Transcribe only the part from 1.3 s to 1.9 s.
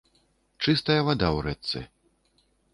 ў рэчцы.